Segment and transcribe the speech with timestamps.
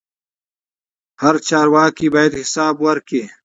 [1.21, 3.23] هر چارواکی باید حساب ورکړي